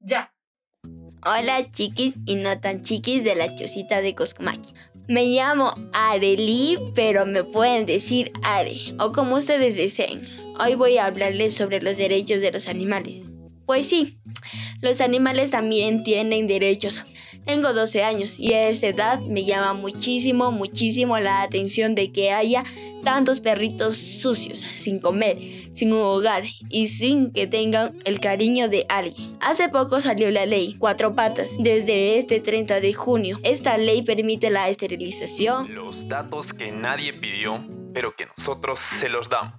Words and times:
Ya. 0.00 0.32
Hola 1.26 1.70
chiquis 1.70 2.14
y 2.24 2.36
no 2.36 2.58
tan 2.58 2.82
chiquis 2.82 3.22
de 3.22 3.34
la 3.34 3.54
chocita 3.54 4.00
de 4.00 4.14
Coscomaki. 4.14 4.72
Me 5.08 5.26
llamo 5.26 5.74
Areli, 5.92 6.78
pero 6.94 7.26
me 7.26 7.44
pueden 7.44 7.84
decir 7.84 8.32
Are 8.42 8.72
o 8.98 9.12
como 9.12 9.36
ustedes 9.36 9.76
deseen. 9.76 10.22
Hoy 10.58 10.74
voy 10.74 10.96
a 10.96 11.04
hablarles 11.04 11.54
sobre 11.54 11.82
los 11.82 11.98
derechos 11.98 12.40
de 12.40 12.50
los 12.50 12.66
animales. 12.66 13.24
Pues 13.66 13.86
sí, 13.86 14.18
los 14.80 15.02
animales 15.02 15.50
también 15.50 16.02
tienen 16.02 16.46
derechos. 16.46 17.04
Tengo 17.50 17.72
12 17.72 18.04
años 18.04 18.38
y 18.38 18.52
a 18.52 18.68
esa 18.68 18.86
edad 18.86 19.22
me 19.22 19.44
llama 19.44 19.72
muchísimo, 19.72 20.52
muchísimo 20.52 21.18
la 21.18 21.42
atención 21.42 21.96
de 21.96 22.12
que 22.12 22.30
haya 22.30 22.62
tantos 23.02 23.40
perritos 23.40 23.96
sucios, 23.96 24.60
sin 24.60 25.00
comer, 25.00 25.36
sin 25.72 25.92
un 25.92 25.98
hogar 25.98 26.44
y 26.68 26.86
sin 26.86 27.32
que 27.32 27.48
tengan 27.48 27.96
el 28.04 28.20
cariño 28.20 28.68
de 28.68 28.86
alguien. 28.88 29.36
Hace 29.40 29.68
poco 29.68 30.00
salió 30.00 30.30
la 30.30 30.46
ley 30.46 30.76
Cuatro 30.78 31.16
Patas 31.16 31.56
desde 31.58 32.18
este 32.18 32.38
30 32.38 32.78
de 32.78 32.92
junio. 32.92 33.40
Esta 33.42 33.76
ley 33.78 34.02
permite 34.02 34.48
la 34.50 34.68
esterilización. 34.68 35.74
Los 35.74 36.08
datos 36.08 36.52
que 36.52 36.70
nadie 36.70 37.14
pidió, 37.14 37.66
pero 37.92 38.14
que 38.14 38.26
nosotros 38.26 38.78
se 38.78 39.08
los 39.08 39.28
damos. 39.28 39.56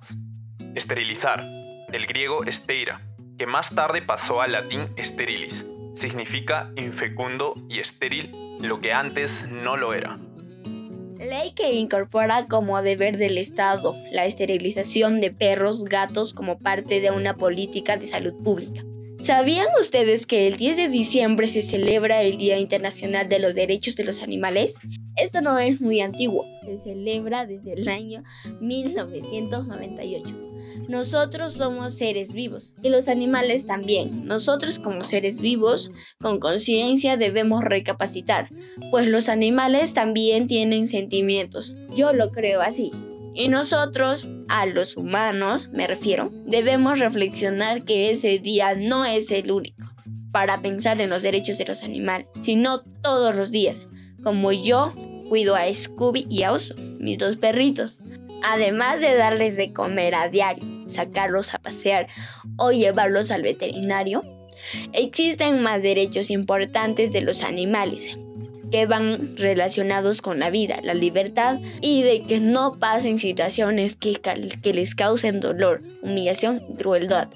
Esterilizar, 0.76 1.44
del 1.90 2.06
griego 2.08 2.46
esteira, 2.46 3.06
que 3.38 3.46
más 3.46 3.70
tarde 3.76 4.02
pasó 4.02 4.40
al 4.40 4.54
latín 4.54 4.88
sterilis 4.98 5.66
significa 5.96 6.72
infecundo 6.76 7.56
y 7.70 7.80
estéril, 7.80 8.32
lo 8.60 8.80
que 8.80 8.94
antes 8.94 9.50
no 9.52 9.78
lo 9.78 9.94
era. 9.94 10.18
Ley 11.18 11.54
que 11.56 11.74
incorpora 11.74 12.48
como 12.48 12.82
deber 12.82 13.18
del 13.18 13.38
Estado 13.38 13.96
la 14.12 14.26
esterilización 14.26 15.20
de 15.20 15.32
perros, 15.32 15.86
gatos 15.86 16.34
como 16.34 16.58
parte 16.58 17.00
de 17.00 17.12
una 17.12 17.36
política 17.38 17.98
de 17.98 18.08
salud 18.08 18.34
pública. 18.44 18.84
¿Sabían 19.20 19.68
ustedes 19.80 20.26
que 20.26 20.48
el 20.48 20.56
10 20.56 20.78
de 20.78 20.90
diciembre 20.90 21.46
se 21.46 21.62
celebra 21.62 22.24
el 22.24 22.40
Día 22.40 22.58
Internacional 22.58 23.30
de 23.30 23.38
los 23.38 23.54
Derechos 23.54 23.96
de 23.96 24.04
los 24.04 24.24
Animales? 24.24 24.80
Esto 25.16 25.42
no 25.42 25.60
es 25.60 25.80
muy 25.80 26.02
antiguo, 26.02 26.44
se 26.66 26.80
celebra 26.80 27.46
desde 27.46 27.74
el 27.74 27.88
año 27.88 28.24
1998. 28.60 30.51
Nosotros 30.88 31.54
somos 31.54 31.98
seres 31.98 32.34
vivos 32.34 32.76
y 32.82 32.90
los 32.90 33.08
animales 33.08 33.66
también. 33.66 34.26
Nosotros 34.26 34.80
como 34.80 35.04
seres 35.04 35.40
vivos, 35.40 35.92
con 36.20 36.40
conciencia 36.40 37.18
debemos 37.18 37.64
recapacitar, 37.64 38.50
pues 38.92 39.08
los 39.08 39.30
animales 39.30 39.94
también 39.94 40.48
tienen 40.48 40.88
sentimientos. 40.88 41.76
Yo 41.96 42.14
lo 42.14 42.32
creo 42.32 42.62
así. 42.62 42.92
Y 43.34 43.48
nosotros, 43.48 44.28
a 44.50 44.66
los 44.66 44.98
humanos, 44.98 45.70
me 45.72 45.88
refiero, 45.88 46.32
debemos 46.46 47.00
reflexionar 47.00 47.86
que 47.86 48.12
ese 48.12 48.40
día 48.40 48.76
no 48.76 49.06
es 49.06 49.32
el 49.32 49.52
único 49.52 49.92
para 50.32 50.62
pensar 50.62 51.00
en 51.02 51.10
los 51.10 51.22
derechos 51.22 51.58
de 51.58 51.66
los 51.66 51.84
animales, 51.84 52.28
sino 52.40 52.82
todos 53.02 53.36
los 53.36 53.52
días, 53.52 53.88
como 54.24 54.52
yo 54.52 54.94
cuido 55.30 55.56
a 55.56 55.74
Scooby 55.74 56.26
y 56.30 56.44
a 56.44 56.52
Oso, 56.52 56.76
mis 57.00 57.18
dos 57.18 57.38
perritos. 57.38 58.00
Además 58.44 59.00
de 59.00 59.16
darles 59.16 59.56
de 59.56 59.74
comer 59.74 60.16
a 60.16 60.28
diario, 60.28 60.64
sacarlos 60.88 61.54
a 61.54 61.60
pasear 61.60 62.08
o 62.58 62.72
llevarlos 62.72 63.32
al 63.32 63.44
veterinario, 63.44 64.24
existen 64.94 65.62
más 65.62 65.82
derechos 65.82 66.30
importantes 66.30 67.12
de 67.12 67.22
los 67.22 67.44
animales 67.44 68.18
que 68.72 68.86
van 68.86 69.36
relacionados 69.38 70.22
con 70.22 70.40
la 70.40 70.50
vida, 70.50 70.80
la 70.82 70.94
libertad 70.94 71.60
y 71.82 72.04
de 72.04 72.24
que 72.24 72.40
no 72.40 72.80
pasen 72.80 73.18
situaciones 73.18 73.96
que, 73.98 74.18
les 74.74 74.96
causen 74.96 75.40
dolor, 75.40 75.82
humillación 76.02 76.64
y 76.70 76.78
crueldad. 76.78 77.28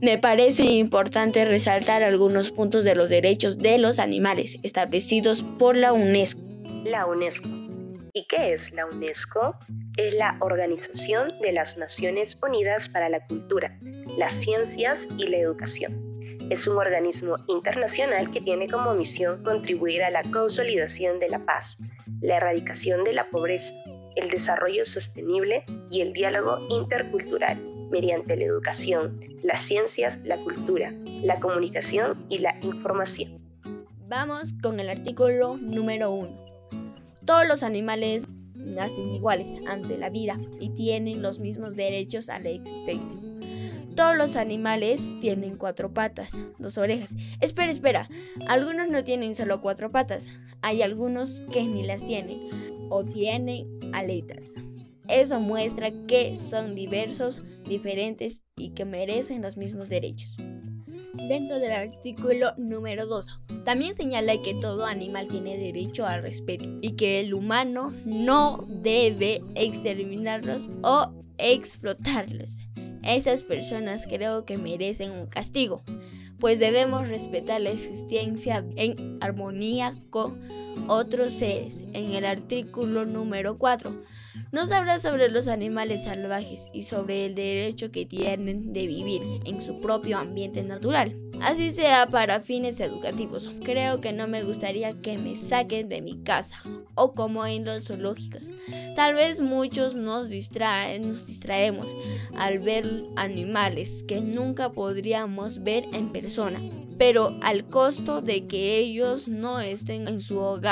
Me 0.00 0.16
parece 0.18 0.64
importante 0.64 1.44
resaltar 1.44 2.02
algunos 2.02 2.50
puntos 2.50 2.82
de 2.82 2.94
los 2.94 3.10
derechos 3.10 3.58
de 3.58 3.78
los 3.78 3.98
animales 3.98 4.58
establecidos 4.62 5.44
por 5.58 5.76
la 5.76 5.92
UNESCO. 5.92 6.40
La 6.84 7.04
UNESCO. 7.06 7.69
¿Y 8.12 8.26
qué 8.26 8.52
es 8.52 8.72
la 8.72 8.86
UNESCO? 8.86 9.56
es 9.96 10.14
la 10.14 10.36
Organización 10.40 11.32
de 11.40 11.52
las 11.52 11.76
Naciones 11.76 12.38
Unidas 12.42 12.88
para 12.88 13.08
la 13.08 13.24
Cultura, 13.26 13.78
las 14.16 14.32
Ciencias 14.32 15.08
y 15.18 15.26
la 15.26 15.38
Educación. 15.38 16.38
Es 16.48 16.66
un 16.66 16.78
organismo 16.78 17.36
internacional 17.48 18.30
que 18.30 18.40
tiene 18.40 18.68
como 18.68 18.94
misión 18.94 19.42
contribuir 19.44 20.02
a 20.02 20.10
la 20.10 20.22
consolidación 20.30 21.20
de 21.20 21.28
la 21.28 21.44
paz, 21.44 21.78
la 22.20 22.36
erradicación 22.36 23.04
de 23.04 23.12
la 23.12 23.28
pobreza, 23.30 23.74
el 24.16 24.30
desarrollo 24.30 24.84
sostenible 24.84 25.64
y 25.90 26.00
el 26.00 26.12
diálogo 26.12 26.66
intercultural 26.70 27.60
mediante 27.90 28.36
la 28.36 28.44
educación, 28.44 29.20
las 29.42 29.60
ciencias, 29.60 30.18
la 30.24 30.38
cultura, 30.38 30.92
la 31.22 31.38
comunicación 31.40 32.26
y 32.28 32.38
la 32.38 32.56
información. 32.62 33.38
Vamos 34.08 34.54
con 34.62 34.80
el 34.80 34.88
artículo 34.88 35.56
número 35.56 36.10
1. 36.10 36.49
Todos 37.30 37.46
los 37.46 37.62
animales 37.62 38.26
nacen 38.56 39.14
iguales 39.14 39.54
ante 39.68 39.96
la 39.96 40.10
vida 40.10 40.36
y 40.58 40.70
tienen 40.70 41.22
los 41.22 41.38
mismos 41.38 41.76
derechos 41.76 42.28
a 42.28 42.40
la 42.40 42.48
existencia. 42.48 43.16
Todos 43.94 44.16
los 44.16 44.34
animales 44.34 45.14
tienen 45.20 45.56
cuatro 45.56 45.94
patas, 45.94 46.32
dos 46.58 46.76
orejas. 46.76 47.14
Espera, 47.40 47.70
espera, 47.70 48.08
algunos 48.48 48.90
no 48.90 49.04
tienen 49.04 49.36
solo 49.36 49.60
cuatro 49.60 49.92
patas, 49.92 50.26
hay 50.60 50.82
algunos 50.82 51.44
que 51.52 51.62
ni 51.62 51.84
las 51.84 52.04
tienen 52.04 52.48
o 52.90 53.04
tienen 53.04 53.78
aletas. 53.92 54.56
Eso 55.06 55.38
muestra 55.38 55.92
que 56.08 56.34
son 56.34 56.74
diversos, 56.74 57.44
diferentes 57.62 58.42
y 58.56 58.70
que 58.70 58.84
merecen 58.84 59.40
los 59.40 59.56
mismos 59.56 59.88
derechos 59.88 60.36
dentro 61.28 61.58
del 61.58 61.72
artículo 61.72 62.52
número 62.56 63.06
2. 63.06 63.40
También 63.64 63.94
señala 63.94 64.40
que 64.42 64.54
todo 64.54 64.86
animal 64.86 65.28
tiene 65.28 65.56
derecho 65.56 66.06
al 66.06 66.22
respeto 66.22 66.64
y 66.80 66.92
que 66.92 67.20
el 67.20 67.34
humano 67.34 67.92
no 68.04 68.66
debe 68.68 69.42
exterminarlos 69.54 70.70
o 70.82 71.12
explotarlos. 71.38 72.58
Esas 73.02 73.42
personas 73.42 74.06
creo 74.06 74.44
que 74.44 74.58
merecen 74.58 75.12
un 75.12 75.26
castigo, 75.26 75.82
pues 76.38 76.58
debemos 76.58 77.08
respetar 77.08 77.60
la 77.60 77.70
existencia 77.70 78.64
en 78.76 79.18
armonía 79.20 79.94
con 80.10 80.40
otros 80.88 81.32
seres. 81.32 81.84
En 81.92 82.12
el 82.12 82.24
artículo 82.24 83.06
número 83.06 83.58
4 83.58 84.02
nos 84.52 84.72
habla 84.72 84.98
sobre 84.98 85.30
los 85.30 85.48
animales 85.48 86.04
salvajes 86.04 86.70
y 86.72 86.84
sobre 86.84 87.26
el 87.26 87.34
derecho 87.34 87.90
que 87.90 88.06
tienen 88.06 88.72
de 88.72 88.86
vivir 88.86 89.22
en 89.44 89.60
su 89.60 89.80
propio 89.80 90.18
ambiente 90.18 90.62
natural, 90.62 91.16
así 91.40 91.72
sea 91.72 92.06
para 92.06 92.40
fines 92.40 92.80
educativos. 92.80 93.50
Creo 93.64 94.00
que 94.00 94.12
no 94.12 94.26
me 94.28 94.42
gustaría 94.42 95.00
que 95.00 95.18
me 95.18 95.36
saquen 95.36 95.88
de 95.88 96.02
mi 96.02 96.22
casa 96.22 96.62
o 96.94 97.14
como 97.14 97.46
en 97.46 97.64
los 97.64 97.86
zoológicos. 97.86 98.50
Tal 98.96 99.14
vez 99.14 99.40
muchos 99.40 99.94
nos 99.94 100.28
distraen, 100.28 101.08
nos 101.08 101.26
distraemos 101.26 101.96
al 102.36 102.58
ver 102.58 103.04
animales 103.16 104.04
que 104.06 104.20
nunca 104.20 104.72
podríamos 104.72 105.62
ver 105.62 105.86
en 105.92 106.10
persona 106.10 106.60
pero 107.00 107.34
al 107.40 107.64
costo 107.64 108.20
de 108.20 108.46
que 108.46 108.76
ellos 108.76 109.26
no 109.26 109.58
estén 109.58 110.06
en 110.06 110.20
su 110.20 110.38
hogar, 110.38 110.69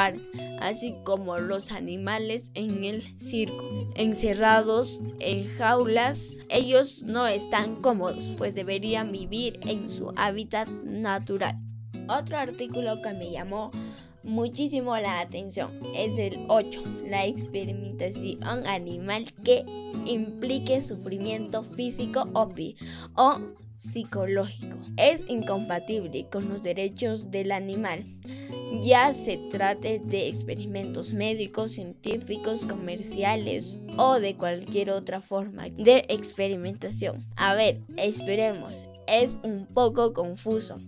así 0.61 0.95
como 1.05 1.39
los 1.39 1.73
animales 1.73 2.51
en 2.55 2.85
el 2.85 3.19
circo. 3.19 3.65
Encerrados 3.95 5.03
en 5.19 5.47
jaulas, 5.47 6.41
ellos 6.49 7.03
no 7.05 7.27
están 7.27 7.77
cómodos, 7.77 8.31
pues 8.37 8.55
deberían 8.55 9.13
vivir 9.13 9.61
en 9.63 9.89
su 9.89 10.13
hábitat 10.17 10.69
natural. 10.69 11.57
Otro 12.09 12.39
artículo 12.39 13.03
que 13.03 13.13
me 13.13 13.31
llamó 13.31 13.71
muchísimo 14.23 14.97
la 14.97 15.21
atención 15.21 15.81
es 15.95 16.19
el 16.19 16.45
8, 16.49 16.83
la 17.07 17.27
experimentación 17.27 18.67
animal 18.67 19.27
que 19.45 19.65
implique 20.07 20.81
sufrimiento 20.81 21.63
físico 21.63 22.29
o, 22.35 22.49
o 23.15 23.41
psicológico. 23.78 24.77
Es 24.97 25.25
incompatible 25.28 26.28
con 26.31 26.49
los 26.49 26.62
derechos 26.62 27.31
del 27.31 27.53
animal, 27.53 28.05
ya 28.82 29.14
se 29.14 29.38
trate 29.50 30.00
de 30.05 30.29
experimentos 30.29 31.12
médicos, 31.12 31.73
científicos, 31.73 32.67
comerciales 32.67 33.79
o 33.97 34.20
de 34.20 34.37
cualquier 34.37 34.91
otra 34.91 35.20
forma 35.20 35.69
de 35.70 36.05
experimentación. 36.08 37.25
A 37.37 37.55
ver, 37.55 37.81
esperemos 37.97 38.85
es 39.08 39.37
un 39.43 39.66
poco 39.66 40.12
confuso. 40.12 40.78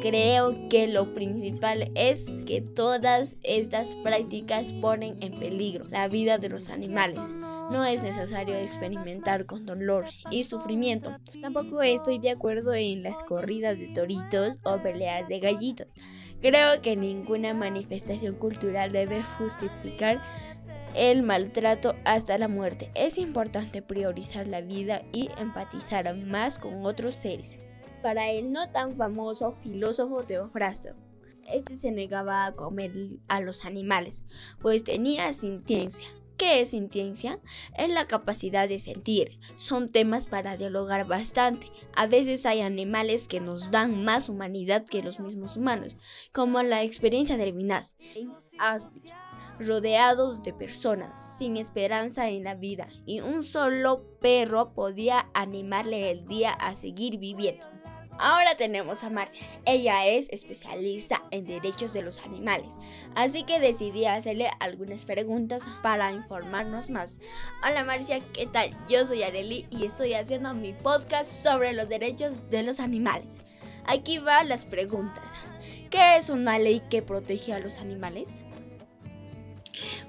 Creo 0.00 0.68
que 0.68 0.86
lo 0.86 1.14
principal 1.14 1.90
es 1.94 2.26
que 2.46 2.60
todas 2.60 3.36
estas 3.42 3.94
prácticas 3.96 4.72
ponen 4.80 5.16
en 5.20 5.38
peligro 5.38 5.84
la 5.90 6.08
vida 6.08 6.38
de 6.38 6.48
los 6.48 6.70
animales. 6.70 7.30
No 7.70 7.84
es 7.84 8.02
necesario 8.02 8.54
experimentar 8.56 9.46
con 9.46 9.66
dolor 9.66 10.04
y 10.30 10.44
sufrimiento. 10.44 11.16
Tampoco 11.40 11.82
estoy 11.82 12.18
de 12.18 12.30
acuerdo 12.30 12.74
en 12.74 13.02
las 13.02 13.22
corridas 13.22 13.78
de 13.78 13.88
toritos 13.88 14.60
o 14.64 14.82
peleas 14.82 15.28
de 15.28 15.40
gallitos. 15.40 15.86
Creo 16.40 16.82
que 16.82 16.94
ninguna 16.94 17.54
manifestación 17.54 18.34
cultural 18.34 18.92
debe 18.92 19.22
justificar 19.22 20.20
el 20.94 21.22
maltrato 21.22 21.94
hasta 22.04 22.38
la 22.38 22.48
muerte. 22.48 22.90
Es 22.94 23.18
importante 23.18 23.82
priorizar 23.82 24.46
la 24.46 24.60
vida 24.60 25.02
y 25.12 25.28
empatizar 25.38 26.14
más 26.16 26.58
con 26.58 26.86
otros 26.86 27.14
seres. 27.14 27.58
para 28.02 28.30
el 28.30 28.52
no 28.52 28.70
tan 28.70 28.96
famoso 28.96 29.52
filósofo 29.52 30.24
Teofrasto. 30.24 30.90
Este 31.50 31.78
se 31.78 31.90
negaba 31.90 32.44
a 32.44 32.52
comer 32.52 32.92
a 33.28 33.40
los 33.40 33.64
animales, 33.64 34.24
pues 34.60 34.84
tenía 34.84 35.32
sintiencia. 35.32 36.06
¿Qué 36.36 36.60
es 36.60 36.70
sintiencia? 36.70 37.40
Es 37.78 37.88
la 37.88 38.06
capacidad 38.06 38.68
de 38.68 38.78
sentir. 38.78 39.38
Son 39.54 39.86
temas 39.86 40.26
para 40.26 40.56
dialogar 40.56 41.06
bastante. 41.06 41.70
A 41.94 42.06
veces 42.06 42.44
hay 42.44 42.60
animales 42.60 43.28
que 43.28 43.40
nos 43.40 43.70
dan 43.70 44.04
más 44.04 44.28
humanidad 44.28 44.84
que 44.84 45.02
los 45.02 45.20
mismos 45.20 45.56
humanos, 45.56 45.96
como 46.32 46.62
la 46.62 46.82
experiencia 46.82 47.36
del 47.36 47.52
Vinaz 47.52 47.94
rodeados 49.58 50.42
de 50.42 50.52
personas 50.52 51.38
sin 51.38 51.56
esperanza 51.56 52.28
en 52.28 52.44
la 52.44 52.54
vida, 52.54 52.88
y 53.06 53.20
un 53.20 53.42
solo 53.42 54.04
perro 54.20 54.74
podía 54.74 55.28
animarle 55.34 56.10
el 56.10 56.26
día 56.26 56.52
a 56.52 56.74
seguir 56.74 57.18
viviendo. 57.18 57.66
Ahora 58.18 58.56
tenemos 58.56 59.02
a 59.02 59.10
Marcia. 59.10 59.44
Ella 59.64 60.06
es 60.06 60.28
especialista 60.30 61.24
en 61.32 61.46
derechos 61.46 61.92
de 61.92 62.02
los 62.02 62.20
animales, 62.20 62.72
así 63.16 63.42
que 63.42 63.58
decidí 63.58 64.04
hacerle 64.04 64.50
algunas 64.60 65.04
preguntas 65.04 65.66
para 65.82 66.12
informarnos 66.12 66.90
más. 66.90 67.18
Hola 67.66 67.82
Marcia, 67.82 68.20
¿qué 68.32 68.46
tal? 68.46 68.70
Yo 68.88 69.04
soy 69.04 69.24
Areli 69.24 69.66
y 69.70 69.86
estoy 69.86 70.14
haciendo 70.14 70.54
mi 70.54 70.72
podcast 70.72 71.28
sobre 71.28 71.72
los 71.72 71.88
derechos 71.88 72.48
de 72.50 72.62
los 72.62 72.78
animales. 72.78 73.38
Aquí 73.84 74.18
van 74.18 74.48
las 74.48 74.64
preguntas. 74.64 75.32
¿Qué 75.90 76.16
es 76.16 76.30
una 76.30 76.58
ley 76.58 76.82
que 76.88 77.02
protege 77.02 77.52
a 77.52 77.58
los 77.58 77.80
animales? 77.80 78.42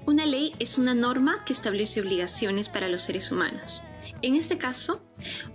Una 0.06 0.26
ley 0.26 0.54
es 0.58 0.78
una 0.78 0.94
norma 0.94 1.44
que 1.44 1.52
establece 1.52 2.00
obligaciones 2.00 2.68
para 2.68 2.88
los 2.88 3.02
seres 3.02 3.30
humanos. 3.32 3.82
En 4.22 4.34
este 4.36 4.56
caso, 4.56 5.02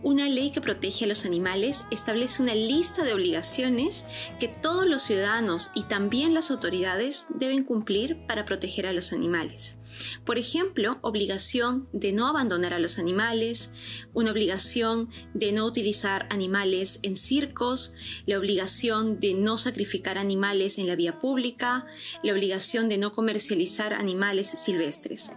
una 0.04 0.28
ley 0.28 0.52
que 0.52 0.62
protege 0.62 1.06
a 1.06 1.08
los 1.08 1.26
animales 1.26 1.84
establece 1.90 2.44
una 2.44 2.54
lista 2.54 3.04
de 3.04 3.14
obligaciones 3.14 4.06
que 4.40 4.48
todos 4.48 4.86
los 4.86 5.02
ciudadanos 5.02 5.72
y 5.74 5.84
también 5.84 6.34
las 6.34 6.52
autoridades 6.52 7.28
deben 7.30 7.64
cumplir 7.64 8.26
para 8.28 8.46
proteger 8.46 8.88
a 8.88 8.94
los 8.94 9.14
animales. 9.14 9.78
Por 10.26 10.38
ejemplo, 10.38 11.00
obligación 11.02 11.88
de 11.94 12.12
no 12.12 12.28
abandonar 12.28 12.74
a 12.74 12.80
los 12.80 13.00
animales, 13.00 13.74
una 14.14 14.32
obligación 14.32 15.10
de 15.34 15.52
no 15.52 15.66
utilizar 15.66 16.28
animales 16.30 17.00
en 17.04 17.18
circos, 17.18 17.94
la 18.26 18.38
obligación 18.38 19.20
de 19.20 19.34
no 19.34 19.58
sacrificar 19.58 20.18
animales 20.18 20.78
en 20.78 20.88
la 20.88 20.96
vía 20.96 21.20
pública, 21.20 21.86
la 22.24 22.34
obligación 22.34 22.90
de 22.90 22.98
no 22.98 23.14
comercializar 23.14 23.94
animales 23.94 24.50
silvestres. 24.50 25.32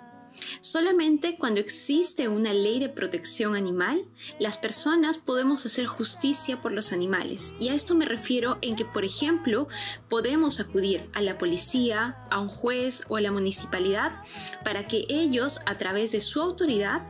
Solamente 0.61 1.37
cuando 1.37 1.61
existe 1.61 2.29
una 2.29 2.53
ley 2.53 2.81
de 2.81 2.89
protección 2.89 3.55
animal, 3.55 4.05
las 4.39 4.57
personas 4.57 5.19
podemos 5.19 5.65
hacer 5.67 5.87
justicia 5.87 6.61
por 6.61 6.73
los 6.73 6.93
animales. 6.93 7.55
Y 7.59 7.69
a 7.69 7.75
esto 7.75 7.95
me 7.95 8.05
refiero 8.05 8.59
en 8.61 8.77
que, 8.77 8.85
por 8.85 9.05
ejemplo, 9.05 9.69
podemos 10.09 10.61
acudir 10.61 11.09
a 11.13 11.23
la 11.23 11.39
policía, 11.39 12.17
a 12.31 12.41
un 12.41 12.49
juez 12.49 13.05
o 13.09 13.17
a 13.17 13.21
la 13.21 13.33
municipalidad 13.33 14.23
para 14.65 14.87
que 14.87 15.07
ellos, 15.09 15.61
a 15.67 15.79
través 15.79 16.13
de 16.13 16.21
su 16.21 16.41
autoridad, 16.41 17.03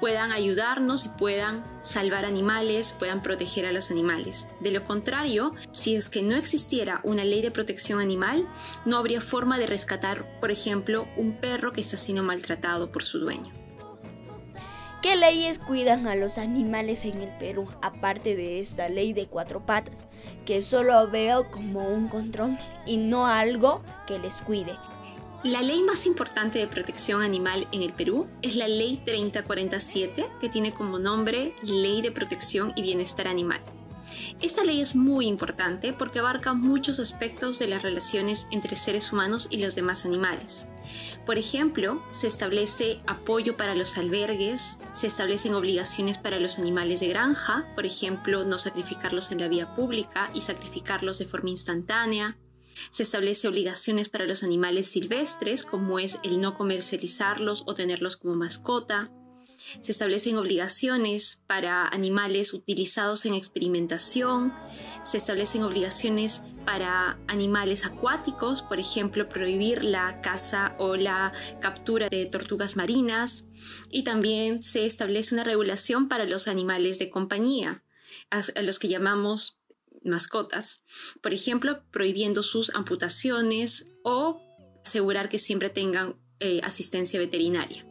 puedan 0.00 0.32
ayudarnos 0.32 1.06
y 1.06 1.08
puedan 1.10 1.64
salvar 1.82 2.24
animales, 2.24 2.92
puedan 2.98 3.22
proteger 3.22 3.66
a 3.66 3.72
los 3.72 3.90
animales. 3.90 4.46
De 4.60 4.70
lo 4.70 4.84
contrario, 4.84 5.54
si 5.72 5.94
es 5.94 6.08
que 6.08 6.22
no 6.22 6.36
existiera 6.36 7.00
una 7.04 7.24
ley 7.24 7.42
de 7.42 7.50
protección 7.50 8.00
animal, 8.00 8.48
no 8.84 8.96
habría 8.96 9.20
forma 9.20 9.58
de 9.58 9.66
rescatar, 9.66 10.40
por 10.40 10.50
ejemplo, 10.50 11.06
un 11.16 11.36
perro 11.36 11.72
que 11.72 11.80
está 11.80 11.96
siendo 11.96 12.22
maltratado 12.22 12.61
por 12.90 13.04
su 13.04 13.18
dueño. 13.18 13.52
¿Qué 15.02 15.16
leyes 15.16 15.58
cuidan 15.58 16.06
a 16.06 16.14
los 16.14 16.38
animales 16.38 17.04
en 17.04 17.20
el 17.20 17.36
Perú, 17.38 17.66
aparte 17.82 18.36
de 18.36 18.60
esta 18.60 18.88
ley 18.88 19.12
de 19.12 19.26
cuatro 19.26 19.66
patas, 19.66 20.06
que 20.44 20.62
solo 20.62 21.10
veo 21.10 21.50
como 21.50 21.88
un 21.88 22.06
control 22.06 22.56
y 22.86 22.98
no 22.98 23.26
algo 23.26 23.82
que 24.06 24.20
les 24.20 24.42
cuide? 24.42 24.76
La 25.42 25.60
ley 25.60 25.82
más 25.82 26.06
importante 26.06 26.60
de 26.60 26.68
protección 26.68 27.20
animal 27.20 27.66
en 27.72 27.82
el 27.82 27.92
Perú 27.92 28.28
es 28.42 28.54
la 28.54 28.68
Ley 28.68 29.02
3047, 29.04 30.24
que 30.40 30.48
tiene 30.48 30.70
como 30.70 31.00
nombre 31.00 31.52
Ley 31.64 32.00
de 32.00 32.12
Protección 32.12 32.72
y 32.76 32.82
Bienestar 32.82 33.26
Animal. 33.26 33.60
Esta 34.40 34.64
ley 34.64 34.80
es 34.80 34.94
muy 34.94 35.26
importante 35.26 35.92
porque 35.92 36.18
abarca 36.18 36.52
muchos 36.52 36.98
aspectos 36.98 37.58
de 37.58 37.68
las 37.68 37.82
relaciones 37.82 38.46
entre 38.50 38.76
seres 38.76 39.12
humanos 39.12 39.48
y 39.50 39.58
los 39.58 39.74
demás 39.74 40.04
animales. 40.04 40.68
Por 41.24 41.38
ejemplo, 41.38 42.02
se 42.10 42.26
establece 42.26 43.00
apoyo 43.06 43.56
para 43.56 43.74
los 43.74 43.96
albergues, 43.96 44.78
se 44.94 45.06
establecen 45.06 45.54
obligaciones 45.54 46.18
para 46.18 46.40
los 46.40 46.58
animales 46.58 47.00
de 47.00 47.08
granja, 47.08 47.66
por 47.74 47.86
ejemplo, 47.86 48.44
no 48.44 48.58
sacrificarlos 48.58 49.30
en 49.30 49.40
la 49.40 49.48
vía 49.48 49.74
pública 49.74 50.30
y 50.34 50.42
sacrificarlos 50.42 51.18
de 51.18 51.26
forma 51.26 51.50
instantánea, 51.50 52.36
se 52.90 53.02
establece 53.02 53.48
obligaciones 53.48 54.08
para 54.08 54.26
los 54.26 54.42
animales 54.42 54.88
silvestres, 54.88 55.64
como 55.64 55.98
es 55.98 56.18
el 56.22 56.40
no 56.40 56.56
comercializarlos 56.56 57.64
o 57.66 57.74
tenerlos 57.74 58.16
como 58.16 58.34
mascota. 58.34 59.10
Se 59.80 59.92
establecen 59.92 60.36
obligaciones 60.36 61.42
para 61.46 61.86
animales 61.86 62.52
utilizados 62.52 63.26
en 63.26 63.34
experimentación. 63.34 64.52
Se 65.04 65.16
establecen 65.16 65.62
obligaciones 65.62 66.42
para 66.64 67.18
animales 67.26 67.84
acuáticos, 67.84 68.62
por 68.62 68.78
ejemplo, 68.78 69.28
prohibir 69.28 69.84
la 69.84 70.20
caza 70.20 70.74
o 70.78 70.96
la 70.96 71.32
captura 71.60 72.08
de 72.08 72.26
tortugas 72.26 72.76
marinas. 72.76 73.44
Y 73.90 74.04
también 74.04 74.62
se 74.62 74.86
establece 74.86 75.34
una 75.34 75.44
regulación 75.44 76.08
para 76.08 76.24
los 76.24 76.48
animales 76.48 76.98
de 76.98 77.10
compañía, 77.10 77.82
a 78.30 78.62
los 78.62 78.78
que 78.78 78.88
llamamos 78.88 79.58
mascotas, 80.04 80.82
por 81.22 81.32
ejemplo, 81.32 81.82
prohibiendo 81.90 82.42
sus 82.42 82.74
amputaciones 82.74 83.88
o 84.02 84.40
asegurar 84.84 85.28
que 85.28 85.38
siempre 85.38 85.70
tengan 85.70 86.16
eh, 86.40 86.60
asistencia 86.64 87.18
veterinaria. 87.18 87.86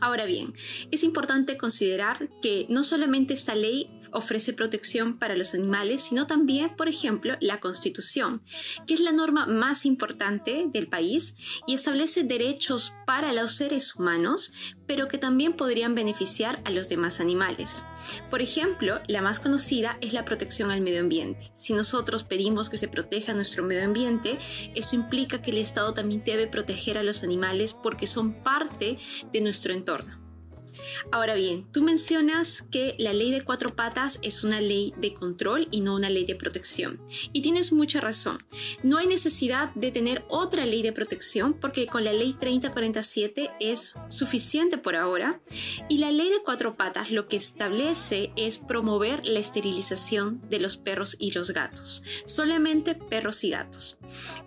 Ahora 0.00 0.24
bien, 0.24 0.54
es 0.90 1.02
importante 1.02 1.56
considerar 1.56 2.28
que 2.40 2.66
no 2.68 2.84
solamente 2.84 3.34
esta 3.34 3.54
ley 3.54 3.90
ofrece 4.12 4.52
protección 4.52 5.18
para 5.18 5.36
los 5.36 5.54
animales, 5.54 6.02
sino 6.02 6.26
también, 6.26 6.76
por 6.76 6.88
ejemplo, 6.88 7.36
la 7.40 7.60
Constitución, 7.60 8.42
que 8.86 8.94
es 8.94 9.00
la 9.00 9.12
norma 9.12 9.46
más 9.46 9.86
importante 9.86 10.66
del 10.68 10.88
país 10.88 11.34
y 11.66 11.74
establece 11.74 12.24
derechos 12.24 12.94
para 13.06 13.32
los 13.32 13.54
seres 13.54 13.94
humanos, 13.96 14.52
pero 14.86 15.08
que 15.08 15.18
también 15.18 15.54
podrían 15.54 15.94
beneficiar 15.94 16.60
a 16.64 16.70
los 16.70 16.88
demás 16.88 17.20
animales. 17.20 17.84
Por 18.30 18.42
ejemplo, 18.42 19.00
la 19.06 19.22
más 19.22 19.40
conocida 19.40 19.98
es 20.00 20.12
la 20.12 20.24
protección 20.24 20.70
al 20.70 20.80
medio 20.80 21.00
ambiente. 21.00 21.50
Si 21.54 21.72
nosotros 21.72 22.24
pedimos 22.24 22.70
que 22.70 22.76
se 22.76 22.88
proteja 22.88 23.34
nuestro 23.34 23.62
medio 23.62 23.84
ambiente, 23.84 24.38
eso 24.74 24.96
implica 24.96 25.42
que 25.42 25.50
el 25.50 25.58
Estado 25.58 25.94
también 25.94 26.22
debe 26.24 26.46
proteger 26.46 26.98
a 26.98 27.02
los 27.02 27.22
animales 27.22 27.72
porque 27.72 28.06
son 28.06 28.42
parte 28.42 28.98
de 29.32 29.40
nuestro 29.40 29.72
entorno. 29.72 30.19
Ahora 31.10 31.34
bien, 31.34 31.64
tú 31.72 31.82
mencionas 31.82 32.64
que 32.70 32.94
la 32.98 33.12
ley 33.12 33.30
de 33.30 33.42
cuatro 33.42 33.74
patas 33.74 34.18
es 34.22 34.44
una 34.44 34.60
ley 34.60 34.94
de 34.96 35.14
control 35.14 35.68
y 35.70 35.80
no 35.80 35.94
una 35.94 36.10
ley 36.10 36.24
de 36.24 36.34
protección. 36.34 37.00
Y 37.32 37.42
tienes 37.42 37.72
mucha 37.72 38.00
razón. 38.00 38.38
No 38.82 38.98
hay 38.98 39.06
necesidad 39.06 39.74
de 39.74 39.92
tener 39.92 40.24
otra 40.28 40.66
ley 40.66 40.82
de 40.82 40.92
protección 40.92 41.54
porque 41.54 41.86
con 41.86 42.04
la 42.04 42.12
ley 42.12 42.34
3047 42.34 43.50
es 43.60 43.96
suficiente 44.08 44.78
por 44.78 44.96
ahora. 44.96 45.40
Y 45.88 45.98
la 45.98 46.12
ley 46.12 46.30
de 46.30 46.42
cuatro 46.44 46.74
patas 46.74 47.10
lo 47.10 47.28
que 47.28 47.36
establece 47.36 48.32
es 48.36 48.58
promover 48.58 49.26
la 49.26 49.40
esterilización 49.40 50.40
de 50.48 50.60
los 50.60 50.76
perros 50.76 51.16
y 51.18 51.32
los 51.32 51.50
gatos. 51.50 52.02
Solamente 52.24 52.94
perros 52.94 53.44
y 53.44 53.50
gatos. 53.50 53.98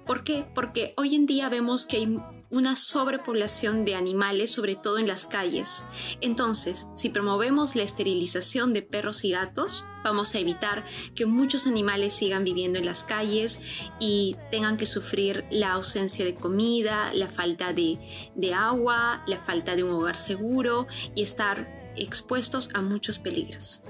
¿Por 0.05 0.23
qué? 0.23 0.45
Porque 0.53 0.93
hoy 0.97 1.15
en 1.15 1.25
día 1.25 1.49
vemos 1.49 1.85
que 1.85 1.97
hay 1.97 2.17
una 2.53 2.75
sobrepoblación 2.75 3.83
de 3.83 3.95
animales, 3.95 4.51
sobre 4.51 4.75
todo 4.75 4.99
en 4.99 5.07
las 5.07 5.25
calles. 5.25 5.83
Entonces, 6.21 6.85
si 6.95 7.09
promovemos 7.09 7.75
la 7.75 7.81
esterilización 7.81 8.73
de 8.73 8.83
perros 8.83 9.25
y 9.25 9.31
gatos, 9.31 9.83
vamos 10.03 10.35
a 10.35 10.39
evitar 10.39 10.85
que 11.15 11.25
muchos 11.25 11.65
animales 11.65 12.13
sigan 12.13 12.43
viviendo 12.43 12.77
en 12.77 12.85
las 12.85 13.03
calles 13.03 13.59
y 13.99 14.35
tengan 14.51 14.77
que 14.77 14.85
sufrir 14.85 15.45
la 15.49 15.73
ausencia 15.73 16.23
de 16.23 16.35
comida, 16.35 17.11
la 17.15 17.27
falta 17.27 17.73
de, 17.73 17.97
de 18.35 18.53
agua, 18.53 19.23
la 19.25 19.39
falta 19.39 19.75
de 19.75 19.83
un 19.83 19.89
hogar 19.89 20.17
seguro 20.17 20.85
y 21.15 21.23
estar 21.23 21.91
expuestos 21.95 22.69
a 22.75 22.83
muchos 22.83 23.17
peligros. 23.17 23.81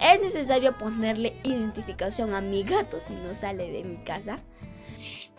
¿Es 0.00 0.22
necesario 0.22 0.76
ponerle 0.78 1.38
identificación 1.42 2.32
a 2.32 2.40
mi 2.40 2.62
gato 2.62 2.98
si 2.98 3.14
no 3.14 3.34
sale 3.34 3.70
de 3.70 3.84
mi 3.84 4.02
casa? 4.04 4.42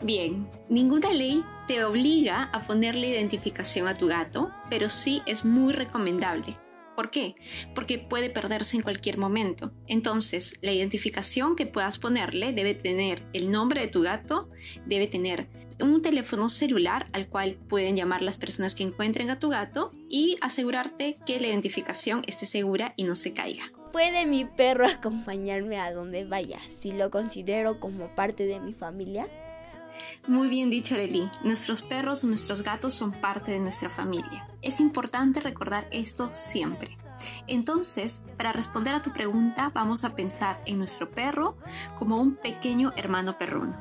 Bien, 0.02 0.50
ninguna 0.70 1.12
ley 1.12 1.44
te 1.68 1.84
obliga 1.84 2.50
a 2.54 2.62
ponerle 2.62 3.10
identificación 3.10 3.88
a 3.88 3.94
tu 3.94 4.08
gato, 4.08 4.52
pero 4.70 4.90
sí 4.90 5.22
es 5.26 5.46
muy 5.46 5.74
recomendable. 5.74 6.58
¿Por 6.96 7.12
qué? 7.12 7.36
Porque 7.74 7.98
puede 7.98 8.30
perderse 8.30 8.78
en 8.78 8.84
cualquier 8.84 9.18
momento. 9.18 9.72
Entonces, 9.88 10.56
la 10.62 10.72
identificación 10.72 11.56
que 11.56 11.66
puedas 11.66 11.98
ponerle 11.98 12.54
debe 12.54 12.74
tener 12.74 13.24
el 13.34 13.52
nombre 13.52 13.82
de 13.82 13.88
tu 13.88 14.02
gato, 14.02 14.50
debe 14.86 15.08
tener 15.08 15.48
un 15.82 16.02
teléfono 16.02 16.48
celular 16.48 17.08
al 17.12 17.28
cual 17.28 17.58
pueden 17.68 17.96
llamar 17.96 18.22
las 18.22 18.38
personas 18.38 18.76
que 18.76 18.84
encuentren 18.84 19.30
a 19.30 19.40
tu 19.40 19.50
gato 19.50 19.92
y 20.10 20.38
asegurarte 20.42 21.18
que 21.26 21.40
la 21.40 21.48
identificación 21.48 22.24
esté 22.28 22.46
segura 22.46 22.94
y 22.96 23.04
no 23.04 23.16
se 23.16 23.34
caiga. 23.34 23.72
¿Puede 23.92 24.26
mi 24.26 24.46
perro 24.46 24.86
acompañarme 24.88 25.80
a 25.80 25.92
donde 25.92 26.26
vaya 26.26 26.60
si 26.68 26.92
lo 26.92 27.12
considero 27.12 27.80
como 27.80 28.08
parte 28.16 28.46
de 28.46 28.60
mi 28.60 28.74
familia? 28.74 29.28
Muy 30.28 30.48
bien 30.50 30.72
dicho, 30.72 30.96
Arely. 30.96 31.30
Nuestros 31.44 31.84
perros 31.84 32.24
nuestros 32.24 32.64
gatos 32.64 32.96
son 32.96 33.12
parte 33.12 33.52
de 33.52 33.60
nuestra 33.60 33.90
familia. 33.90 34.48
Es 34.64 34.80
importante 34.80 35.40
recordar 35.40 35.88
esto 35.92 36.32
siempre. 36.34 36.98
Entonces, 37.46 38.24
para 38.36 38.52
responder 38.52 38.96
a 38.96 39.04
tu 39.04 39.14
pregunta, 39.14 39.72
vamos 39.74 40.04
a 40.04 40.16
pensar 40.16 40.62
en 40.66 40.80
nuestro 40.80 41.12
perro 41.12 41.58
como 42.00 42.20
un 42.20 42.36
pequeño 42.36 42.92
hermano 42.96 43.38
perruno. 43.38 43.78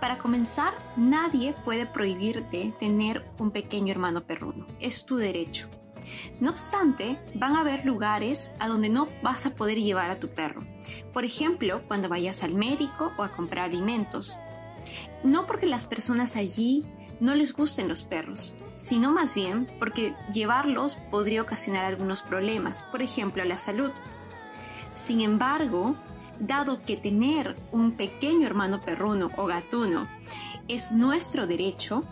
Para 0.00 0.18
comenzar, 0.18 0.74
nadie 0.96 1.54
puede 1.64 1.86
prohibirte 1.86 2.74
tener 2.80 3.24
un 3.38 3.52
pequeño 3.52 3.92
hermano 3.92 4.26
perruno. 4.26 4.66
Es 4.80 5.06
tu 5.06 5.16
derecho. 5.16 5.68
No 6.40 6.50
obstante, 6.50 7.18
van 7.34 7.54
a 7.54 7.60
haber 7.60 7.84
lugares 7.84 8.50
a 8.58 8.66
donde 8.66 8.88
no 8.88 9.08
vas 9.22 9.46
a 9.46 9.54
poder 9.54 9.78
llevar 9.78 10.10
a 10.10 10.18
tu 10.18 10.28
perro. 10.28 10.62
Por 11.12 11.24
ejemplo, 11.24 11.82
cuando 11.86 12.08
vayas 12.08 12.42
al 12.42 12.54
médico 12.54 13.12
o 13.16 13.22
a 13.22 13.32
comprar 13.32 13.66
alimentos. 13.66 14.38
No 15.22 15.46
porque 15.46 15.66
las 15.66 15.84
personas 15.84 16.36
allí 16.36 16.84
no 17.20 17.34
les 17.34 17.52
gusten 17.52 17.88
los 17.88 18.02
perros, 18.02 18.54
sino 18.76 19.10
más 19.10 19.34
bien 19.34 19.66
porque 19.78 20.14
llevarlos 20.32 20.96
podría 21.10 21.42
ocasionar 21.42 21.84
algunos 21.84 22.22
problemas, 22.22 22.82
por 22.84 23.02
ejemplo, 23.02 23.42
a 23.42 23.46
la 23.46 23.56
salud. 23.56 23.90
Sin 24.94 25.20
embargo, 25.20 25.96
dado 26.38 26.82
que 26.82 26.96
tener 26.96 27.56
un 27.72 27.92
pequeño 27.92 28.46
hermano 28.46 28.80
perruno 28.80 29.30
o 29.36 29.46
gatuno 29.46 30.08
es 30.68 30.92
nuestro 30.92 31.46
derecho, 31.46 32.04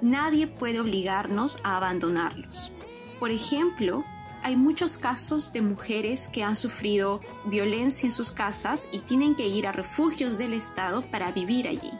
nadie 0.00 0.46
puede 0.46 0.80
obligarnos 0.80 1.58
a 1.62 1.76
abandonarlos. 1.76 2.72
Por 3.18 3.30
ejemplo, 3.30 4.04
hay 4.42 4.56
muchos 4.56 4.96
casos 4.96 5.52
de 5.52 5.60
mujeres 5.60 6.28
que 6.28 6.42
han 6.42 6.56
sufrido 6.56 7.20
violencia 7.44 8.06
en 8.06 8.12
sus 8.12 8.32
casas 8.32 8.88
y 8.90 9.00
tienen 9.00 9.34
que 9.34 9.46
ir 9.46 9.66
a 9.66 9.72
refugios 9.72 10.38
del 10.38 10.54
Estado 10.54 11.02
para 11.02 11.30
vivir 11.30 11.68
allí. 11.68 11.90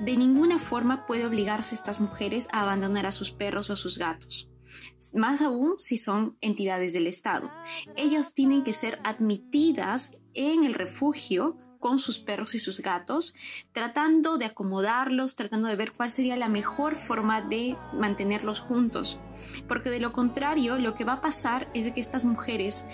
De 0.00 0.16
ninguna 0.16 0.58
forma 0.58 1.06
puede 1.06 1.26
obligarse 1.26 1.74
estas 1.74 2.00
mujeres 2.00 2.48
a 2.52 2.62
abandonar 2.62 3.06
a 3.06 3.12
sus 3.12 3.32
perros 3.32 3.68
o 3.68 3.72
a 3.72 3.76
sus 3.76 3.98
gatos. 3.98 4.48
Más 5.14 5.42
aún 5.42 5.76
si 5.76 5.96
son 5.96 6.36
entidades 6.40 6.92
del 6.92 7.06
Estado. 7.06 7.50
Ellas 7.96 8.34
tienen 8.34 8.62
que 8.62 8.72
ser 8.72 9.00
admitidas 9.02 10.12
en 10.34 10.64
el 10.64 10.74
refugio 10.74 11.56
con 11.78 11.98
sus 11.98 12.18
perros 12.18 12.54
y 12.54 12.58
sus 12.58 12.80
gatos, 12.80 13.34
tratando 13.72 14.36
de 14.36 14.46
acomodarlos, 14.46 15.36
tratando 15.36 15.68
de 15.68 15.76
ver 15.76 15.92
cuál 15.92 16.10
sería 16.10 16.36
la 16.36 16.48
mejor 16.48 16.96
forma 16.96 17.40
de 17.40 17.76
mantenerlos 17.92 18.60
juntos. 18.60 19.18
Porque 19.68 19.90
de 19.90 20.00
lo 20.00 20.12
contrario, 20.12 20.78
lo 20.78 20.94
que 20.94 21.04
va 21.04 21.14
a 21.14 21.20
pasar 21.20 21.70
es 21.74 21.90
que 21.92 22.00
estas 22.00 22.24
mujeres 22.24 22.84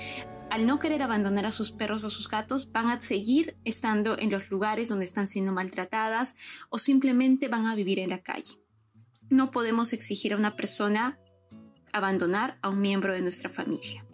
al 0.54 0.66
no 0.68 0.78
querer 0.78 1.02
abandonar 1.02 1.46
a 1.46 1.50
sus 1.50 1.72
perros 1.72 2.04
o 2.04 2.10
sus 2.10 2.28
gatos, 2.28 2.70
van 2.70 2.88
a 2.88 3.00
seguir 3.00 3.56
estando 3.64 4.16
en 4.16 4.30
los 4.30 4.50
lugares 4.50 4.88
donde 4.88 5.04
están 5.04 5.26
siendo 5.26 5.50
maltratadas 5.50 6.36
o 6.70 6.78
simplemente 6.78 7.48
van 7.48 7.66
a 7.66 7.74
vivir 7.74 7.98
en 7.98 8.10
la 8.10 8.22
calle. 8.22 8.60
No 9.28 9.50
podemos 9.50 9.92
exigir 9.92 10.32
a 10.32 10.36
una 10.36 10.54
persona 10.54 11.18
abandonar 11.92 12.56
a 12.62 12.68
un 12.68 12.80
miembro 12.80 13.12
de 13.12 13.20
nuestra 13.20 13.50
familia. 13.50 14.06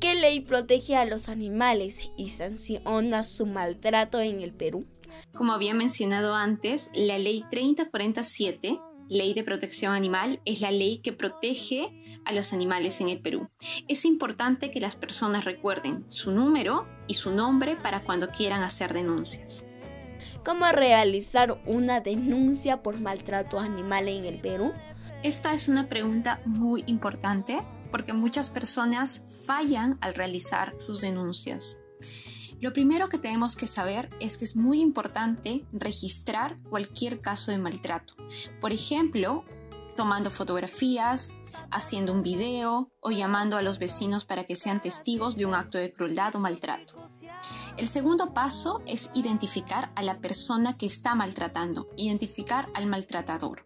¿Qué 0.00 0.16
ley 0.16 0.40
protege 0.40 0.96
a 0.96 1.04
los 1.04 1.28
animales 1.28 2.00
y 2.16 2.30
sanciona 2.30 3.22
su 3.22 3.46
maltrato 3.46 4.20
en 4.20 4.40
el 4.40 4.52
Perú? 4.54 4.88
Como 5.32 5.52
había 5.52 5.72
mencionado 5.72 6.34
antes, 6.34 6.90
la 6.94 7.16
ley 7.16 7.44
3047 7.48 8.80
Ley 9.08 9.34
de 9.34 9.44
Protección 9.44 9.94
Animal 9.94 10.40
es 10.44 10.60
la 10.60 10.70
ley 10.70 10.98
que 10.98 11.12
protege 11.12 11.92
a 12.26 12.32
los 12.32 12.52
animales 12.52 13.00
en 13.00 13.08
el 13.08 13.18
Perú. 13.18 13.48
Es 13.88 14.04
importante 14.04 14.70
que 14.70 14.80
las 14.80 14.96
personas 14.96 15.44
recuerden 15.44 16.10
su 16.10 16.32
número 16.32 16.86
y 17.06 17.14
su 17.14 17.30
nombre 17.30 17.76
para 17.76 18.00
cuando 18.00 18.30
quieran 18.30 18.62
hacer 18.62 18.92
denuncias. 18.92 19.64
¿Cómo 20.44 20.66
realizar 20.66 21.60
una 21.66 22.00
denuncia 22.00 22.82
por 22.82 23.00
maltrato 23.00 23.58
animal 23.58 24.08
en 24.08 24.24
el 24.26 24.40
Perú? 24.40 24.72
Esta 25.22 25.52
es 25.54 25.68
una 25.68 25.88
pregunta 25.88 26.40
muy 26.44 26.84
importante 26.86 27.62
porque 27.90 28.12
muchas 28.12 28.50
personas 28.50 29.24
fallan 29.44 29.98
al 30.00 30.14
realizar 30.14 30.74
sus 30.78 31.00
denuncias. 31.00 31.78
Lo 32.60 32.72
primero 32.72 33.08
que 33.08 33.18
tenemos 33.18 33.54
que 33.54 33.66
saber 33.66 34.10
es 34.18 34.36
que 34.36 34.44
es 34.44 34.56
muy 34.56 34.80
importante 34.80 35.64
registrar 35.72 36.58
cualquier 36.70 37.20
caso 37.20 37.50
de 37.50 37.58
maltrato. 37.58 38.14
Por 38.60 38.72
ejemplo, 38.72 39.44
tomando 39.96 40.30
fotografías, 40.30 41.34
haciendo 41.70 42.12
un 42.12 42.22
video 42.22 42.88
o 43.00 43.10
llamando 43.10 43.56
a 43.56 43.62
los 43.62 43.78
vecinos 43.78 44.24
para 44.24 44.44
que 44.44 44.56
sean 44.56 44.80
testigos 44.80 45.36
de 45.36 45.46
un 45.46 45.54
acto 45.54 45.78
de 45.78 45.92
crueldad 45.92 46.34
o 46.36 46.40
maltrato. 46.40 46.94
El 47.76 47.88
segundo 47.88 48.32
paso 48.32 48.80
es 48.86 49.10
identificar 49.14 49.92
a 49.94 50.02
la 50.02 50.18
persona 50.18 50.78
que 50.78 50.86
está 50.86 51.14
maltratando, 51.14 51.88
identificar 51.96 52.68
al 52.74 52.86
maltratador. 52.86 53.64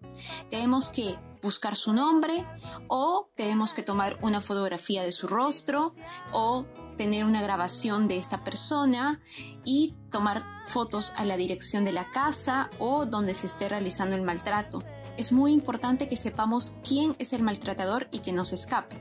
Tenemos 0.50 0.90
que 0.90 1.16
buscar 1.42 1.76
su 1.76 1.92
nombre 1.92 2.44
o 2.88 3.30
tenemos 3.36 3.72
que 3.72 3.82
tomar 3.82 4.18
una 4.20 4.40
fotografía 4.40 5.02
de 5.02 5.12
su 5.12 5.26
rostro 5.26 5.94
o 6.32 6.66
tener 6.96 7.24
una 7.24 7.40
grabación 7.40 8.08
de 8.08 8.18
esta 8.18 8.44
persona 8.44 9.20
y 9.64 9.94
tomar 10.10 10.44
fotos 10.66 11.12
a 11.16 11.24
la 11.24 11.36
dirección 11.36 11.84
de 11.84 11.92
la 11.92 12.10
casa 12.10 12.68
o 12.78 13.06
donde 13.06 13.34
se 13.34 13.46
esté 13.46 13.68
realizando 13.68 14.16
el 14.16 14.22
maltrato. 14.22 14.82
Es 15.20 15.32
muy 15.32 15.52
importante 15.52 16.08
que 16.08 16.16
sepamos 16.16 16.76
quién 16.82 17.14
es 17.18 17.34
el 17.34 17.42
maltratador 17.42 18.08
y 18.10 18.20
que 18.20 18.32
no 18.32 18.46
se 18.46 18.54
escape. 18.54 18.96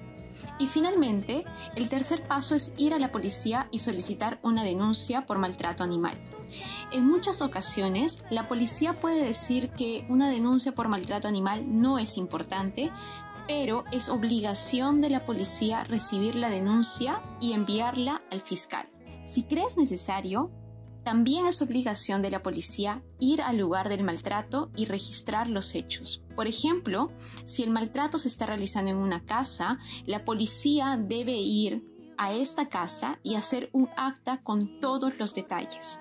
Y 0.60 0.68
finalmente, 0.68 1.46
el 1.78 1.88
tercer 1.88 2.28
paso 2.28 2.56
es 2.56 2.74
ir 2.76 2.94
a 2.94 3.00
la 3.00 3.14
policía 3.14 3.70
y 3.72 3.80
solicitar 3.80 4.38
una 4.44 4.66
denuncia 4.66 5.26
por 5.26 5.38
maltrato 5.38 5.82
animal. 5.82 6.18
En 6.92 7.08
muchas 7.08 7.42
ocasiones, 7.42 8.26
la 8.30 8.50
policía 8.50 9.00
puede 9.00 9.24
decir 9.24 9.70
que 9.70 10.06
una 10.10 10.30
denuncia 10.30 10.76
por 10.76 10.90
maltrato 10.90 11.30
animal 11.30 11.64
no 11.66 12.00
es 12.00 12.18
importante, 12.18 12.92
pero 13.48 13.86
es 13.94 14.10
obligación 14.10 15.00
de 15.00 15.12
la 15.12 15.24
policía 15.24 15.86
recibir 15.86 16.36
la 16.36 16.50
denuncia 16.50 17.22
y 17.40 17.54
enviarla 17.54 18.22
al 18.30 18.42
fiscal. 18.42 18.90
Si 19.26 19.44
crees 19.44 19.78
necesario, 19.78 20.52
también 21.10 21.48
es 21.48 21.64
obligación 21.64 22.22
de 22.22 22.30
la 22.30 22.44
policía 22.44 23.02
ir 23.18 23.42
al 23.42 23.58
lugar 23.58 23.90
del 23.90 24.04
maltrato 24.04 24.70
y 24.76 24.86
registrar 24.86 25.50
los 25.50 25.74
hechos. 25.74 26.22
Por 26.36 26.46
ejemplo, 26.46 27.12
si 27.46 27.64
el 27.64 27.72
maltrato 27.72 28.20
se 28.20 28.28
está 28.28 28.46
realizando 28.46 28.92
en 28.92 28.98
una 28.98 29.26
casa, 29.26 29.80
la 30.06 30.24
policía 30.24 30.98
debe 31.04 31.36
ir 31.36 31.82
a 32.20 32.32
esta 32.34 32.70
casa 32.70 33.18
y 33.24 33.34
hacer 33.34 33.72
un 33.74 33.90
acta 33.98 34.44
con 34.44 34.80
todos 34.80 35.18
los 35.18 35.34
detalles. 35.34 36.00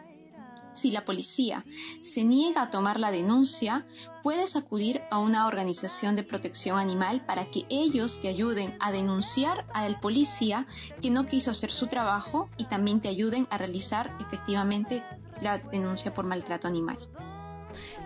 Si 0.79 0.93
la 0.93 1.05
policía 1.05 1.65
se 2.03 2.23
niega 2.23 2.63
a 2.63 2.71
tomar 2.71 3.01
la 3.01 3.11
denuncia, 3.11 3.85
puedes 4.23 4.55
acudir 4.55 5.03
a 5.11 5.19
una 5.19 5.49
organización 5.49 6.15
de 6.15 6.23
protección 6.23 6.79
animal 6.79 7.27
para 7.27 7.51
que 7.51 7.67
ellos 7.69 8.21
te 8.21 8.29
ayuden 8.29 8.77
a 8.79 8.93
denunciar 8.93 9.67
al 9.75 9.99
policía 9.99 10.69
que 11.03 11.11
no 11.11 11.27
quiso 11.27 11.51
hacer 11.51 11.73
su 11.73 11.89
trabajo 11.89 12.49
y 12.59 12.67
también 12.67 13.01
te 13.01 13.09
ayuden 13.09 13.49
a 13.51 13.59
realizar 13.59 14.17
efectivamente 14.21 15.03
la 15.41 15.59
denuncia 15.59 16.15
por 16.15 16.27
maltrato 16.27 16.69
animal. 16.69 16.97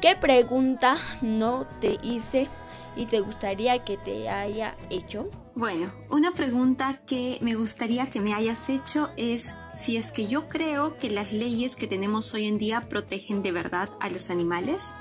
¿Qué 0.01 0.17
pregunta 0.17 0.97
no 1.23 1.67
te 1.81 1.99
hice 2.03 2.49
y 2.97 3.07
te 3.07 3.21
gustaría 3.21 3.85
que 3.85 3.97
te 3.97 4.29
haya 4.29 4.77
hecho? 4.91 5.31
Bueno, 5.55 5.93
una 6.11 6.33
pregunta 6.33 7.01
que 7.07 7.39
me 7.41 7.55
gustaría 7.55 8.07
que 8.07 8.21
me 8.21 8.35
hayas 8.35 8.69
hecho 8.69 9.11
es 9.17 9.57
si 9.75 9.97
es 9.97 10.11
que 10.11 10.27
yo 10.27 10.49
creo 10.49 10.97
que 10.99 11.11
las 11.11 11.33
leyes 11.33 11.77
que 11.77 11.87
tenemos 11.87 12.33
hoy 12.35 12.47
en 12.47 12.59
día 12.59 12.89
protegen 12.89 13.43
de 13.43 13.53
verdad 13.53 13.91
a 14.01 14.09
los 14.09 14.31
animales. 14.31 14.95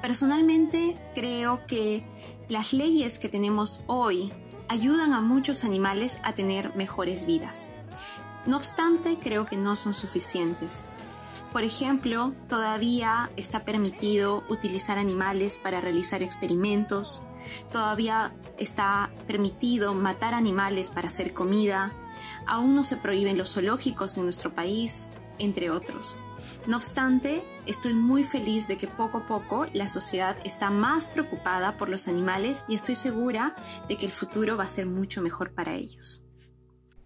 Personalmente 0.00 0.94
creo 1.14 1.66
que 1.66 2.04
las 2.48 2.72
leyes 2.72 3.18
que 3.18 3.28
tenemos 3.28 3.84
hoy 3.86 4.32
ayudan 4.68 5.12
a 5.12 5.20
muchos 5.20 5.64
animales 5.64 6.18
a 6.22 6.32
tener 6.32 6.74
mejores 6.76 7.26
vidas. 7.26 7.70
No 8.46 8.56
obstante, 8.56 9.18
creo 9.18 9.44
que 9.44 9.56
no 9.56 9.76
son 9.76 9.92
suficientes. 9.92 10.86
Por 11.52 11.64
ejemplo, 11.64 12.32
todavía 12.48 13.28
está 13.36 13.64
permitido 13.64 14.44
utilizar 14.48 14.98
animales 14.98 15.58
para 15.58 15.80
realizar 15.80 16.22
experimentos, 16.22 17.24
todavía 17.72 18.32
está 18.56 19.10
permitido 19.26 19.92
matar 19.92 20.32
animales 20.34 20.90
para 20.90 21.08
hacer 21.08 21.34
comida, 21.34 21.92
aún 22.46 22.76
no 22.76 22.84
se 22.84 22.96
prohíben 22.96 23.36
los 23.36 23.54
zoológicos 23.54 24.16
en 24.16 24.24
nuestro 24.24 24.54
país, 24.54 25.08
entre 25.38 25.70
otros. 25.70 26.16
No 26.66 26.76
obstante, 26.76 27.42
estoy 27.66 27.94
muy 27.94 28.22
feliz 28.22 28.68
de 28.68 28.76
que 28.76 28.86
poco 28.86 29.18
a 29.18 29.26
poco 29.26 29.66
la 29.72 29.88
sociedad 29.88 30.36
está 30.44 30.70
más 30.70 31.08
preocupada 31.08 31.76
por 31.76 31.88
los 31.88 32.06
animales 32.06 32.64
y 32.68 32.76
estoy 32.76 32.94
segura 32.94 33.56
de 33.88 33.96
que 33.96 34.06
el 34.06 34.12
futuro 34.12 34.56
va 34.56 34.64
a 34.64 34.68
ser 34.68 34.86
mucho 34.86 35.20
mejor 35.20 35.52
para 35.52 35.74
ellos. 35.74 36.22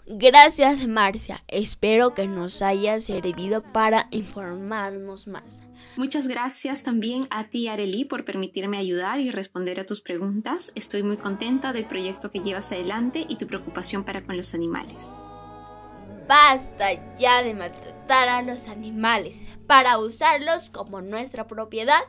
Gracias 0.07 0.87
Marcia, 0.87 1.43
espero 1.49 2.13
que 2.13 2.27
nos 2.27 2.61
haya 2.61 3.01
servido 3.01 3.63
para 3.63 4.07
informarnos 4.11 5.27
más. 5.27 5.63
Muchas 5.97 6.29
gracias 6.29 6.83
también 6.83 7.27
a 7.31 7.45
ti 7.45 7.69
Areli 7.69 8.05
por 8.05 8.27
permitirme 8.27 8.77
ayudar 8.77 9.21
y 9.21 9.31
responder 9.31 9.81
a 9.81 9.87
tus 9.87 10.03
preguntas. 10.03 10.73
Estoy 10.75 11.03
muy 11.03 11.17
contenta 11.17 11.73
del 11.73 11.87
proyecto 11.87 12.31
que 12.31 12.41
llevas 12.41 12.71
adelante 12.71 13.25
y 13.27 13.37
tu 13.37 13.47
preocupación 13.47 14.05
para 14.05 14.23
con 14.27 14.37
los 14.37 14.53
animales. 14.53 15.11
Basta 16.29 17.17
ya 17.17 17.43
de 17.43 17.55
maltratar 17.55 18.29
a 18.29 18.43
los 18.43 18.69
animales 18.69 19.47
para 19.67 19.97
usarlos 19.97 20.69
como 20.69 21.01
nuestra 21.01 21.47
propiedad 21.47 22.03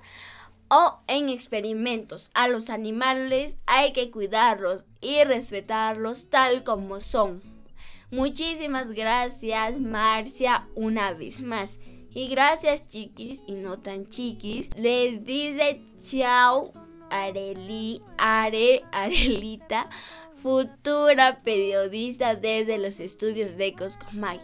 o 0.68 1.00
en 1.08 1.30
experimentos. 1.30 2.30
A 2.34 2.50
los 2.50 2.70
animales 2.70 3.58
hay 3.66 3.94
que 3.94 4.12
cuidarlos 4.12 4.84
y 5.00 5.24
respetarlos 5.24 6.30
tal 6.30 6.66
como 6.66 7.00
son. 7.00 7.55
Muchísimas 8.16 8.94
gracias 8.94 9.78
Marcia 9.82 10.70
una 10.74 11.12
vez 11.12 11.42
más. 11.42 11.80
Y 12.12 12.30
gracias 12.30 12.88
chiquis 12.88 13.44
y 13.46 13.56
no 13.56 13.80
tan 13.80 14.08
chiquis. 14.08 14.70
Les 14.78 15.26
dice 15.26 15.82
chao 16.02 16.72
Areli, 17.10 18.02
Are, 18.18 18.84
Arelita, 18.94 19.90
futura 20.34 21.42
periodista 21.44 22.36
desde 22.36 22.78
los 22.78 23.02
estudios 23.02 23.58
de 23.58 23.74
Coscomagui. 23.74 24.40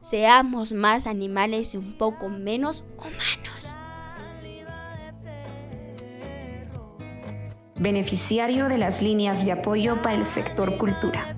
Seamos 0.00 0.72
más 0.72 1.06
animales 1.06 1.74
y 1.74 1.76
un 1.76 1.92
poco 1.92 2.28
menos 2.28 2.84
humanos. 2.98 3.76
Beneficiario 7.76 8.68
de 8.68 8.78
las 8.78 9.02
líneas 9.02 9.44
de 9.44 9.52
apoyo 9.52 10.02
para 10.02 10.16
el 10.16 10.26
sector 10.26 10.76
cultura. 10.78 11.36